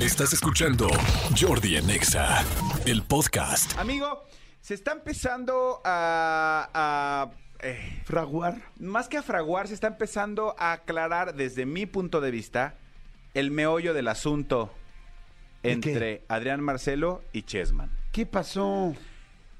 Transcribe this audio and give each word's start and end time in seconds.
Estás 0.00 0.32
escuchando 0.32 0.88
Jordi 1.38 1.76
en 1.76 1.88
Exa, 1.90 2.44
el 2.86 3.02
podcast. 3.02 3.78
Amigo, 3.78 4.24
se 4.60 4.74
está 4.74 4.92
empezando 4.92 5.80
a... 5.84 6.68
a, 6.72 7.30
eh, 7.60 8.02
Fraguar. 8.04 8.62
más 8.80 9.08
que 9.08 9.18
a 9.18 9.22
fraguar, 9.22 9.68
se 9.68 9.74
está 9.74 9.86
empezando 9.86 10.56
a 10.58 10.72
aclarar 10.72 11.34
desde 11.34 11.66
mi 11.66 11.86
punto 11.86 12.20
de 12.20 12.32
vista 12.32 12.74
el 13.34 13.50
meollo 13.52 13.94
del 13.94 14.08
asunto 14.08 14.72
¿De 15.62 15.72
entre 15.72 16.18
qué? 16.18 16.24
Adrián 16.28 16.60
Marcelo 16.60 17.22
y 17.32 17.42
Chessman. 17.42 17.90
¿Qué 18.10 18.26
pasó? 18.26 18.94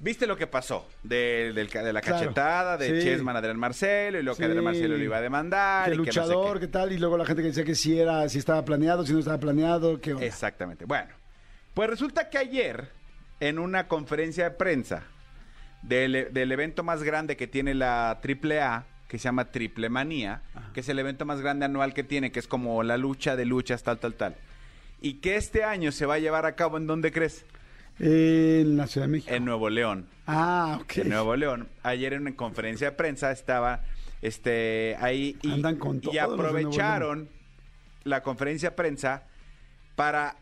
¿Viste 0.02 0.26
lo 0.26 0.36
que 0.36 0.48
pasó? 0.48 0.88
De, 1.04 1.52
de 1.54 1.92
la 1.92 2.00
cachetada 2.00 2.76
de 2.76 3.00
sí. 3.00 3.06
Chessman 3.06 3.36
a 3.36 3.38
Adrián 3.38 3.56
Marcelo 3.56 4.18
y 4.18 4.24
lo 4.24 4.32
que 4.32 4.38
Sí. 4.38 4.42
Adrián 4.42 4.64
Marcelo 4.64 4.96
le 4.96 5.04
iba 5.04 5.16
a 5.18 5.20
demandar. 5.20 5.90
Que 5.90 5.94
y 5.94 5.98
que 5.98 6.06
no 6.06 6.12
sé 6.12 6.20
luchador, 6.20 6.58
qué. 6.58 6.66
qué 6.66 6.72
tal? 6.72 6.90
Y 6.92 6.98
luego 6.98 7.16
la 7.16 7.24
gente 7.24 7.40
que 7.42 7.48
decía 7.48 7.64
que 7.64 7.76
si 7.76 8.00
era, 8.00 8.28
si 8.28 8.38
estaba 8.40 8.64
planeado, 8.64 9.06
si 9.06 9.12
no 9.12 9.20
estaba 9.20 9.38
planeado, 9.38 10.00
qué 10.00 10.14
onda. 10.14 10.26
Exactamente. 10.26 10.86
Bueno, 10.86 11.12
pues 11.72 11.88
resulta 11.88 12.28
que 12.30 12.38
ayer, 12.38 12.88
en 13.38 13.60
una 13.60 13.86
conferencia 13.86 14.42
de 14.42 14.50
prensa 14.50 15.04
del, 15.82 16.32
del 16.32 16.50
evento 16.50 16.82
más 16.82 17.04
grande 17.04 17.36
que 17.36 17.46
tiene 17.46 17.72
la 17.72 18.10
AAA, 18.20 18.86
que 19.06 19.18
se 19.18 19.24
llama 19.24 19.52
Triple 19.52 19.88
Manía, 19.88 20.42
que 20.74 20.80
es 20.80 20.88
el 20.88 20.98
evento 20.98 21.24
más 21.24 21.40
grande 21.40 21.66
anual 21.66 21.94
que 21.94 22.02
tiene, 22.02 22.32
que 22.32 22.40
es 22.40 22.48
como 22.48 22.82
la 22.82 22.96
lucha 22.96 23.36
de 23.36 23.44
luchas, 23.44 23.84
tal, 23.84 23.98
tal, 24.00 24.14
tal. 24.14 24.34
Y 25.00 25.20
que 25.20 25.36
este 25.36 25.62
año 25.62 25.92
se 25.92 26.06
va 26.06 26.14
a 26.14 26.18
llevar 26.18 26.44
a 26.44 26.56
cabo, 26.56 26.76
¿en 26.76 26.88
dónde 26.88 27.12
crees? 27.12 27.44
En 27.98 28.76
la 28.76 28.86
Ciudad 28.86 29.06
de 29.06 29.12
México. 29.12 29.34
En 29.34 29.44
Nuevo 29.44 29.70
León. 29.70 30.08
Ah, 30.26 30.78
ok. 30.80 30.98
En 30.98 31.08
Nuevo 31.10 31.36
León. 31.36 31.68
Ayer 31.82 32.12
en 32.14 32.22
una 32.22 32.36
conferencia 32.36 32.90
de 32.90 32.96
prensa 32.96 33.30
estaba 33.32 33.82
este 34.22 34.96
ahí 35.00 35.36
y, 35.42 35.52
Andan 35.52 35.76
con 35.76 36.00
aprovecharon 36.20 37.28
la 38.04 38.22
conferencia 38.22 38.70
de 38.70 38.76
prensa 38.76 39.24
para 39.96 40.36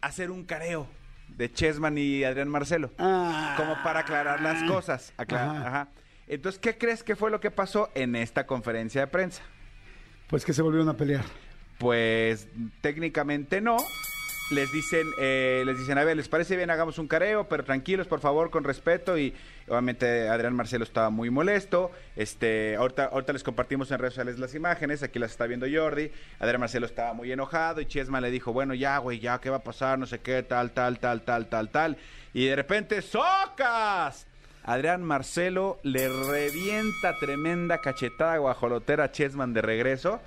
hacer 0.00 0.30
un 0.30 0.44
careo 0.44 0.86
de 1.28 1.52
Chessman 1.52 1.98
y 1.98 2.24
Adrián 2.24 2.48
Marcelo. 2.48 2.92
Ah. 2.98 3.54
Como 3.56 3.74
para 3.82 4.00
aclarar 4.00 4.40
las 4.40 4.62
cosas. 4.64 5.12
Acla- 5.16 5.50
Ajá. 5.50 5.68
ajá. 5.68 5.88
Entonces, 6.28 6.58
¿qué 6.60 6.76
crees 6.76 7.02
que 7.02 7.14
fue 7.14 7.30
lo 7.30 7.40
que 7.40 7.50
pasó 7.50 7.90
en 7.94 8.16
esta 8.16 8.46
conferencia 8.46 9.02
de 9.02 9.06
prensa? 9.06 9.42
Pues 10.28 10.44
que 10.44 10.52
se 10.52 10.62
volvieron 10.62 10.88
a 10.88 10.96
pelear. 10.96 11.24
Pues 11.78 12.48
técnicamente 12.80 13.60
no. 13.60 13.76
Les 14.48 14.70
dicen, 14.70 15.10
eh, 15.18 15.64
les 15.66 15.76
dicen, 15.76 15.98
a 15.98 16.04
ver, 16.04 16.16
¿les 16.16 16.28
parece 16.28 16.56
bien? 16.56 16.70
Hagamos 16.70 17.00
un 17.00 17.08
careo, 17.08 17.48
pero 17.48 17.64
tranquilos, 17.64 18.06
por 18.06 18.20
favor, 18.20 18.50
con 18.50 18.62
respeto. 18.62 19.18
Y 19.18 19.34
obviamente 19.66 20.28
Adrián 20.28 20.54
Marcelo 20.54 20.84
estaba 20.84 21.10
muy 21.10 21.30
molesto. 21.30 21.90
Este, 22.14 22.76
ahorita, 22.76 23.06
ahorita 23.06 23.32
les 23.32 23.42
compartimos 23.42 23.90
en 23.90 23.98
redes 23.98 24.14
sociales 24.14 24.38
las 24.38 24.54
imágenes, 24.54 25.02
aquí 25.02 25.18
las 25.18 25.32
está 25.32 25.48
viendo 25.48 25.66
Jordi. 25.68 26.12
Adrián 26.38 26.60
Marcelo 26.60 26.86
estaba 26.86 27.12
muy 27.12 27.32
enojado 27.32 27.80
y 27.80 27.86
Chesma 27.86 28.20
le 28.20 28.30
dijo, 28.30 28.52
bueno, 28.52 28.72
ya, 28.72 28.98
güey, 28.98 29.18
ya, 29.18 29.40
¿qué 29.40 29.50
va 29.50 29.56
a 29.56 29.64
pasar? 29.64 29.98
No 29.98 30.06
sé 30.06 30.20
qué, 30.20 30.44
tal, 30.44 30.70
tal, 30.70 31.00
tal, 31.00 31.22
tal, 31.22 31.48
tal, 31.48 31.68
tal. 31.70 31.96
Y 32.32 32.46
de 32.46 32.54
repente, 32.54 33.02
¡socas! 33.02 34.28
Adrián 34.62 35.02
Marcelo 35.02 35.78
le 35.82 36.08
revienta 36.08 37.18
tremenda 37.18 37.80
cachetada 37.80 38.36
guajolotera 38.38 39.04
a 39.04 39.12
Chessman 39.12 39.52
de 39.52 39.62
regreso. 39.62 40.20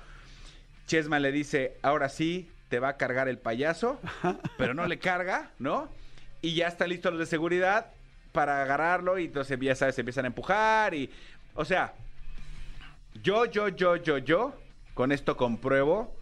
Chessman 0.86 1.22
le 1.22 1.32
dice, 1.32 1.76
ahora 1.82 2.10
sí, 2.10 2.50
te 2.70 2.78
va 2.78 2.90
a 2.90 2.96
cargar 2.96 3.28
el 3.28 3.36
payaso, 3.36 4.00
pero 4.56 4.72
no 4.72 4.86
le 4.86 4.98
carga, 4.98 5.50
¿no? 5.58 5.90
Y 6.40 6.54
ya 6.54 6.68
están 6.68 6.88
listos 6.88 7.12
los 7.12 7.18
de 7.18 7.26
seguridad 7.26 7.88
para 8.32 8.62
agarrarlo 8.62 9.18
y 9.18 9.24
entonces 9.24 9.58
ya 9.60 9.74
sabes, 9.74 9.96
se 9.96 10.00
empiezan 10.02 10.24
a 10.24 10.28
empujar 10.28 10.94
y, 10.94 11.10
o 11.54 11.64
sea, 11.64 11.92
yo, 13.22 13.44
yo, 13.44 13.68
yo, 13.68 13.96
yo, 13.96 14.18
yo, 14.18 14.54
con 14.94 15.10
esto 15.10 15.36
compruebo, 15.36 16.16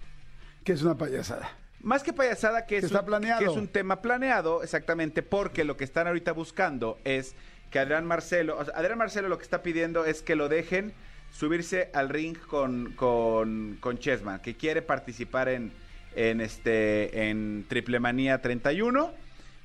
Que 0.64 0.72
es 0.72 0.82
una 0.82 0.96
payasada. 0.96 1.52
más 1.82 2.02
que 2.02 2.14
payasada, 2.14 2.64
que 2.64 2.78
es, 2.78 2.84
Está 2.84 3.00
un, 3.00 3.06
planeado. 3.06 3.41
que 3.41 3.44
es 3.44 3.56
un 3.56 3.69
tema 3.69 4.00
planeado, 4.00 4.62
exactamente, 4.62 5.22
porque 5.22 5.64
lo 5.64 5.76
que 5.76 5.84
están 5.84 6.06
ahorita 6.06 6.32
buscando 6.32 6.98
es 7.04 7.34
que 7.70 7.78
Adrián 7.78 8.06
Marcelo, 8.06 8.56
o 8.58 8.64
sea, 8.64 8.74
Adrián 8.74 8.96
Marcelo 8.96 9.28
lo 9.28 9.36
que 9.36 9.44
está 9.44 9.62
pidiendo 9.62 10.06
es 10.06 10.22
que 10.22 10.34
lo 10.34 10.48
dejen 10.48 10.94
subirse 11.31 11.91
al 11.92 12.08
ring 12.08 12.38
con, 12.38 12.94
con, 12.94 13.76
con 13.81 13.98
Chessman, 13.98 14.41
que 14.41 14.56
quiere 14.56 14.81
participar 14.81 15.50
en, 15.50 15.72
en, 16.19 16.41
este, 16.41 17.29
en 17.31 17.65
Triple 17.69 18.01
Manía 18.01 18.41
31, 18.43 19.12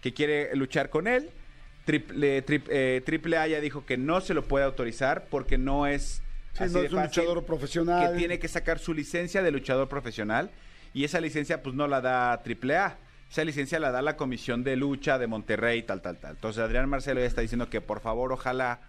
que 0.02 0.14
quiere 0.14 0.56
luchar 0.56 0.90
con 0.90 1.08
él. 1.08 1.30
Triple, 1.86 2.46
trip- 2.46 2.69
eh, 2.69 3.02
Triple 3.06 3.38
A 3.38 3.47
ya 3.47 3.59
dijo 3.59 3.86
que 3.86 3.97
no 3.97 4.22
se 4.22 4.34
lo 4.34 4.44
puede 4.44 4.66
autorizar 4.66 5.25
porque 5.30 5.58
no 5.58 5.88
es... 5.88 6.22
Sí, 6.53 6.64
así 6.66 6.74
no 6.74 6.80
de 6.81 6.86
es 6.88 6.94
un 6.94 7.00
fácil, 7.00 7.24
luchador 7.24 7.46
profesional. 7.46 8.12
Que 8.12 8.18
tiene 8.18 8.40
que 8.40 8.47
sacar 8.47 8.80
su 8.80 8.94
licencia 8.94 9.41
de 9.41 9.52
luchador 9.52 9.90
profesional 9.90 10.52
y 10.94 11.03
esa 11.03 11.19
licencia 11.19 11.64
pues 11.64 11.75
no 11.75 11.88
la 11.88 12.00
da 12.00 12.34
AAA. 12.34 12.97
Esa 13.31 13.44
licencia 13.44 13.80
la 13.80 13.91
da 13.91 14.03
la 14.03 14.16
Comisión 14.16 14.64
de 14.64 14.75
Lucha 14.75 15.18
de 15.18 15.25
Monterrey, 15.25 15.81
tal, 15.81 16.02
tal, 16.03 16.18
tal. 16.20 16.31
Entonces 16.35 16.62
Adrián 16.64 16.88
Marcelo 16.88 17.20
ya 17.20 17.25
está 17.25 17.41
diciendo 17.41 17.68
que 17.70 17.81
por 17.81 18.00
favor 18.00 18.31
ojalá 18.31 18.81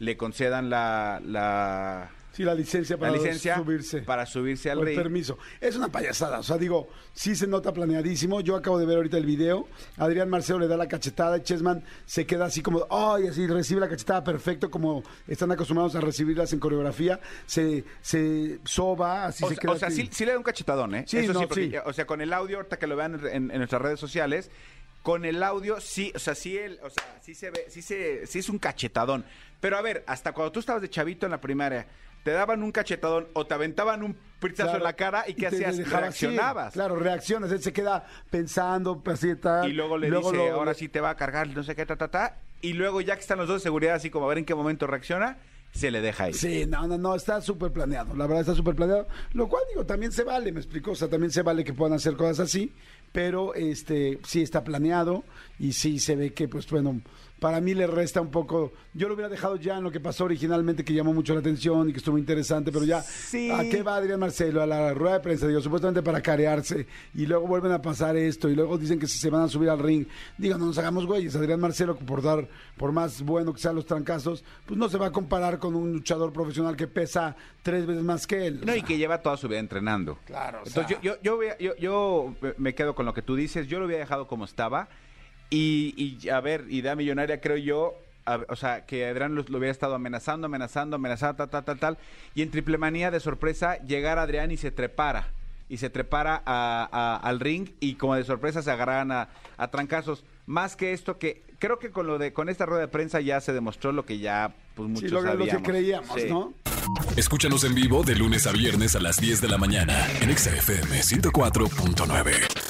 le 0.00 0.16
concedan 0.16 0.68
la, 0.68 1.22
la, 1.24 2.10
Sí, 2.36 2.42
la 2.44 2.54
licencia 2.54 2.98
para 2.98 3.12
la 3.12 3.16
licencia 3.18 3.56
subirse. 3.56 4.02
para 4.02 4.26
subirse 4.26 4.70
al 4.70 4.78
o 4.78 4.80
el 4.82 4.88
ring. 4.88 4.96
permiso. 4.98 5.38
Es 5.60 5.74
una 5.76 5.88
payasada. 5.88 6.38
O 6.38 6.42
sea, 6.42 6.58
digo, 6.58 6.88
sí 7.14 7.34
se 7.34 7.46
nota 7.46 7.72
planeadísimo. 7.72 8.42
Yo 8.42 8.56
acabo 8.56 8.78
de 8.78 8.84
ver 8.84 8.96
ahorita 8.98 9.16
el 9.16 9.24
video. 9.24 9.66
Adrián 9.96 10.28
Marcelo 10.28 10.58
le 10.58 10.68
da 10.68 10.76
la 10.76 10.86
cachetada. 10.86 11.42
Chessman 11.42 11.82
se 12.04 12.26
queda 12.26 12.44
así 12.44 12.60
como, 12.60 12.86
ay, 12.90 13.28
así 13.28 13.46
recibe 13.46 13.80
la 13.80 13.88
cachetada 13.88 14.22
perfecto, 14.22 14.70
como 14.70 15.02
están 15.26 15.50
acostumbrados 15.50 15.94
a 15.96 16.00
recibirlas 16.02 16.52
en 16.52 16.60
coreografía. 16.60 17.20
Se, 17.46 17.84
se 18.02 18.58
soba, 18.64 19.24
así 19.26 19.42
O, 19.44 19.48
se 19.48 19.54
sea- 19.54 19.60
queda. 19.62 19.72
o 19.72 19.78
sea, 19.78 19.90
sí, 19.90 20.08
sí 20.12 20.26
le 20.26 20.32
da 20.32 20.38
un 20.38 20.44
cachetadón, 20.44 20.94
¿eh? 20.94 21.04
Sí, 21.06 21.26
no, 21.26 21.40
porque, 21.48 21.70
sí. 21.70 21.72
O 21.86 21.92
sea, 21.94 22.06
con 22.06 22.20
el 22.20 22.32
audio, 22.34 22.58
ahorita 22.58 22.78
que 22.78 22.86
lo 22.86 22.96
vean 22.96 23.18
en, 23.32 23.50
en 23.50 23.56
nuestras 23.56 23.80
redes 23.80 23.98
sociales, 23.98 24.50
con 25.02 25.24
el 25.24 25.42
audio, 25.42 25.80
sí, 25.80 26.12
o 26.14 26.18
sea, 26.18 26.34
sí, 26.34 26.58
el, 26.58 26.80
o 26.82 26.90
sea, 26.90 27.18
sí 27.22 27.34
se 27.34 27.50
ve, 27.50 27.64
sí, 27.68 27.80
se, 27.80 28.26
sí 28.26 28.40
es 28.40 28.48
un 28.48 28.58
cachetadón. 28.58 29.24
Pero 29.60 29.78
a 29.78 29.80
ver, 29.80 30.04
hasta 30.06 30.32
cuando 30.32 30.52
tú 30.52 30.60
estabas 30.60 30.82
de 30.82 30.90
chavito 30.90 31.26
en 31.26 31.32
la 31.32 31.40
primaria, 31.40 31.86
te 32.26 32.32
daban 32.32 32.60
un 32.64 32.72
cachetadón 32.72 33.28
o 33.34 33.46
te 33.46 33.54
aventaban 33.54 34.02
un 34.02 34.16
Claro. 34.64 34.78
en 34.78 34.82
la 34.82 34.92
cara 34.94 35.24
y 35.28 35.34
¿qué 35.34 35.46
hacías? 35.46 35.78
Reaccionabas. 35.88 36.72
claro, 36.72 36.96
reaccionas. 36.96 37.52
Él 37.52 37.62
se 37.62 37.72
queda 37.72 38.04
pensando, 38.30 39.00
así 39.06 39.36
tal. 39.36 39.70
Y 39.70 39.72
luego 39.72 39.96
le 39.96 40.10
dice, 40.10 40.32
lo- 40.36 40.52
ahora 40.54 40.74
sí 40.74 40.88
te 40.88 41.00
va 41.00 41.10
a 41.10 41.14
cargar, 41.16 41.46
no 41.46 41.62
sé 41.62 41.76
qué, 41.76 41.86
ta, 41.86 41.94
ta, 41.94 42.08
ta. 42.08 42.36
Y 42.62 42.72
luego 42.72 43.00
ya 43.00 43.14
que 43.14 43.20
están 43.20 43.38
los 43.38 43.46
dos 43.46 43.62
de 43.62 43.68
seguridad, 43.68 43.94
así 43.94 44.10
como 44.10 44.26
a 44.26 44.28
ver 44.28 44.38
en 44.38 44.44
qué 44.44 44.56
momento 44.56 44.88
reacciona, 44.88 45.38
se 45.76 45.90
le 45.90 46.00
deja 46.00 46.24
ahí. 46.24 46.34
Sí, 46.34 46.64
no, 46.66 46.86
no, 46.86 46.98
no, 46.98 47.14
está 47.14 47.40
súper 47.40 47.72
planeado. 47.72 48.14
La 48.14 48.26
verdad 48.26 48.40
está 48.40 48.54
súper 48.54 48.74
planeado. 48.74 49.06
Lo 49.32 49.48
cual 49.48 49.62
digo, 49.70 49.84
también 49.86 50.12
se 50.12 50.24
vale, 50.24 50.52
me 50.52 50.60
explico. 50.60 50.92
O 50.92 50.94
sea, 50.94 51.08
también 51.08 51.30
se 51.30 51.42
vale 51.42 51.64
que 51.64 51.72
puedan 51.72 51.94
hacer 51.94 52.16
cosas 52.16 52.40
así. 52.40 52.72
Pero 53.12 53.54
este 53.54 54.18
sí 54.26 54.42
está 54.42 54.62
planeado 54.64 55.24
y 55.58 55.72
sí 55.72 55.98
se 55.98 56.16
ve 56.16 56.34
que, 56.34 56.48
pues 56.48 56.68
bueno, 56.68 57.00
para 57.40 57.60
mí 57.60 57.74
le 57.74 57.86
resta 57.86 58.20
un 58.20 58.30
poco. 58.30 58.72
Yo 58.94 59.08
lo 59.08 59.14
hubiera 59.14 59.28
dejado 59.28 59.56
ya 59.56 59.76
en 59.76 59.84
lo 59.84 59.90
que 59.90 60.00
pasó 60.00 60.24
originalmente, 60.24 60.84
que 60.84 60.94
llamó 60.94 61.12
mucho 61.12 61.34
la 61.34 61.40
atención 61.40 61.88
y 61.88 61.92
que 61.92 61.98
estuvo 61.98 62.16
interesante, 62.16 62.72
pero 62.72 62.84
ya. 62.84 63.02
Sí. 63.02 63.50
¿A 63.50 63.62
qué 63.62 63.82
va 63.82 63.96
Adrián 63.96 64.20
Marcelo? 64.20 64.62
A 64.62 64.66
la 64.66 64.94
rueda 64.94 65.14
de 65.14 65.20
prensa, 65.20 65.46
digo, 65.46 65.60
supuestamente 65.60 66.02
para 66.02 66.22
carearse. 66.22 66.86
Y 67.14 67.26
luego 67.26 67.46
vuelven 67.46 67.72
a 67.72 67.82
pasar 67.82 68.16
esto. 68.16 68.48
Y 68.48 68.54
luego 68.54 68.78
dicen 68.78 68.98
que 68.98 69.06
si 69.06 69.18
se 69.18 69.28
van 69.28 69.42
a 69.42 69.48
subir 69.48 69.68
al 69.68 69.78
ring. 69.78 70.06
Digo, 70.38 70.56
no 70.56 70.66
nos 70.66 70.78
hagamos 70.78 71.06
güeyes. 71.06 71.36
Adrián 71.36 71.60
Marcelo, 71.60 71.96
por 71.96 72.22
dar, 72.22 72.48
por 72.76 72.92
más 72.92 73.22
bueno 73.22 73.52
que 73.52 73.60
sean 73.60 73.74
los 73.74 73.86
trancazos, 73.86 74.42
pues 74.64 74.78
no 74.78 74.88
se 74.88 74.96
va 74.96 75.06
a 75.06 75.12
comparar 75.12 75.58
con 75.58 75.65
un 75.74 75.92
luchador 75.92 76.32
profesional 76.32 76.76
que 76.76 76.86
pesa 76.86 77.34
tres 77.62 77.86
veces 77.86 78.02
más 78.04 78.26
que 78.26 78.46
él. 78.46 78.60
No, 78.64 78.74
y 78.76 78.82
que 78.82 78.96
lleva 78.98 79.22
toda 79.22 79.36
su 79.36 79.48
vida 79.48 79.58
entrenando. 79.58 80.18
Claro, 80.26 80.58
o 80.62 80.66
Entonces 80.66 80.86
sea. 80.86 81.00
yo, 81.00 81.14
yo, 81.14 81.22
yo, 81.22 81.36
hubiera- 81.36 81.58
yo- 81.58 81.76
yo 81.76 82.34
me 82.58 82.74
quedo 82.74 82.94
con 82.94 83.06
lo 83.06 83.14
que 83.14 83.22
tú 83.22 83.34
dices, 83.34 83.66
yo 83.66 83.78
lo 83.80 83.86
hubiera 83.86 84.00
dejado 84.00 84.26
como 84.28 84.44
estaba. 84.44 84.88
Y, 85.50 85.94
y, 86.22 86.28
a 86.28 86.40
ver, 86.40 86.64
idea 86.70 86.94
millonaria 86.96 87.40
creo 87.40 87.56
yo, 87.56 87.94
a- 88.24 88.40
o 88.48 88.56
sea, 88.56 88.84
que 88.84 89.06
Adrián 89.06 89.34
lo, 89.34 89.44
lo 89.48 89.58
hubiera 89.58 89.70
estado 89.72 89.94
amenazando, 89.94 90.46
amenazando, 90.46 90.96
amenazando, 90.96 91.36
tal, 91.36 91.50
tal, 91.50 91.64
tal, 91.64 91.78
tal. 91.78 91.98
Y 92.34 92.42
en 92.42 92.50
triple 92.50 92.78
manía 92.78 93.10
de 93.10 93.20
sorpresa, 93.20 93.78
llegar 93.84 94.18
Adrián 94.18 94.50
y 94.50 94.56
se 94.56 94.70
trepara. 94.72 95.28
Y 95.68 95.78
se 95.78 95.90
trepara 95.90 96.42
a- 96.46 96.88
a- 96.92 97.16
al 97.16 97.40
ring 97.40 97.70
y 97.80 97.94
como 97.94 98.14
de 98.14 98.24
sorpresa 98.24 98.62
se 98.62 98.70
agarraran 98.70 99.10
a, 99.12 99.28
a 99.56 99.68
trancazos. 99.68 100.24
Más 100.46 100.76
que 100.76 100.92
esto 100.92 101.18
que 101.18 101.42
creo 101.58 101.78
que 101.78 101.90
con 101.90 102.06
lo 102.06 102.18
de 102.18 102.32
con 102.32 102.48
esta 102.48 102.66
rueda 102.66 102.82
de 102.82 102.88
prensa 102.88 103.20
ya 103.20 103.40
se 103.40 103.52
demostró 103.52 103.90
lo 103.92 104.04
que 104.06 104.18
ya 104.18 104.54
pues 104.76 104.88
muchos 104.88 105.08
Sí, 105.08 105.14
lo, 105.14 105.22
lo 105.22 105.32
que 105.32 105.38
sabíamos. 105.50 105.62
creíamos, 105.68 106.20
Sí. 106.20 106.28
¿no? 106.28 106.52
Escúchanos 107.16 107.64
en 107.64 107.74
vivo 107.74 108.04
de 108.04 108.14
lunes 108.14 108.46
a 108.46 108.52
viernes 108.52 108.94
a 108.94 109.00
las 109.00 109.16
10 109.16 109.40
de 109.40 109.48
la 109.48 109.58
mañana 109.58 110.06
en 110.20 110.30
Exa 110.30 110.50
FM 110.54 111.00
104.9. 111.02 112.65